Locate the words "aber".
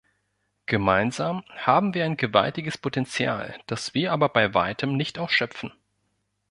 4.13-4.29